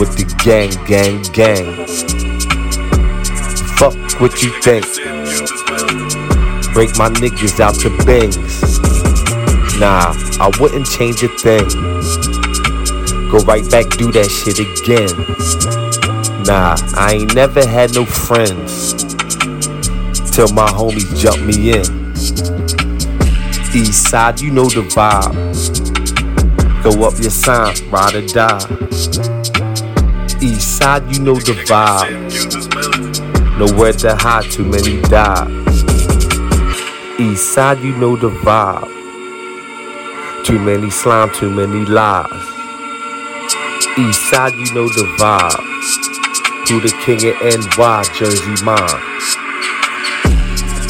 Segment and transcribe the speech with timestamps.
[0.00, 1.86] with the gang, gang, gang.
[3.76, 4.86] Fuck what you think.
[6.72, 8.80] Break my niggas out to bangs.
[9.78, 11.68] Nah, I wouldn't change a thing.
[13.30, 15.10] Go right back, do that shit again.
[16.44, 18.94] Nah, I ain't never had no friends.
[20.34, 22.14] Till my homies jump me in.
[23.76, 25.34] East side, you know the vibe.
[26.82, 29.59] Go up your sign, ride or die.
[30.42, 32.30] East side, you know the vibe.
[33.58, 35.46] Nowhere to hide, too many die.
[37.18, 38.88] East side, you know the vibe.
[40.46, 42.32] Too many slime, too many lies.
[43.98, 45.60] East side, you know the vibe.
[46.70, 47.36] Who the king of
[47.76, 49.00] NY, Jersey mine.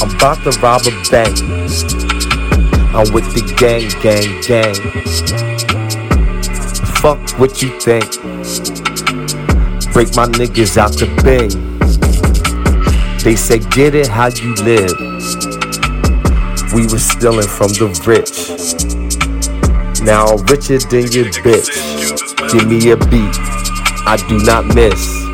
[0.00, 1.40] I'm about to rob a bank.
[2.94, 4.76] I'm with the gang, gang, gang.
[7.00, 8.99] Fuck what you think.
[9.92, 11.50] Break my niggas out the bing.
[13.24, 14.94] They say get it how you live.
[16.72, 18.48] We was stealing from the rich.
[20.02, 21.68] Now I'm richer than your bitch.
[22.52, 23.36] Give me a beat,
[24.06, 25.24] I do not miss.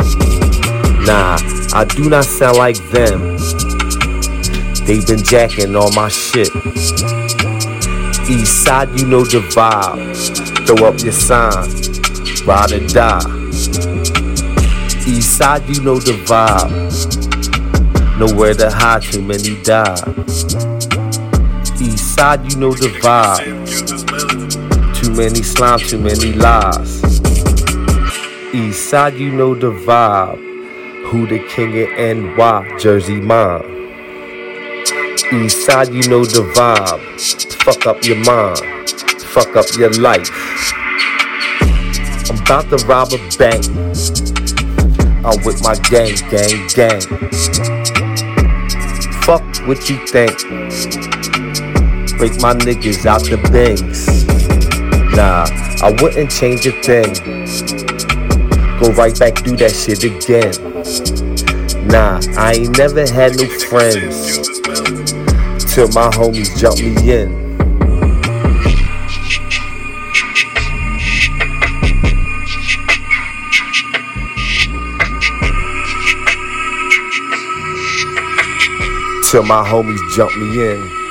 [1.07, 1.39] Nah,
[1.73, 3.37] I do not sound like them.
[4.87, 6.49] They been jacking all my shit.
[8.29, 10.67] East side, you know the vibe.
[10.67, 11.69] Throw up your sign,
[12.47, 14.16] ride or die.
[15.07, 16.73] East side, you know the vibe.
[18.19, 19.95] Nowhere to hide, too many die.
[21.81, 23.67] East side, you know the vibe.
[24.97, 27.05] Too many slime, too many lies.
[28.53, 30.43] East side, you know the vibe.
[31.07, 33.63] Who the king of NY, Jersey mine.
[35.33, 37.01] East side, you know the vibe.
[37.63, 38.59] Fuck up your mind,
[39.21, 40.31] fuck up your life.
[42.29, 43.65] I'm about to rob a bank.
[45.27, 47.01] I'm with my gang, gang, gang.
[49.23, 50.39] Fuck what you think.
[52.17, 54.25] Break my niggas out the bangs.
[55.17, 55.47] Nah,
[55.85, 57.13] I wouldn't change a thing.
[58.79, 60.53] Go right back, do that shit again.
[61.89, 64.37] Nah, I ain't never had no friends.
[65.75, 67.46] Till my homies jump me in.
[79.31, 81.06] Till my homies jump me in.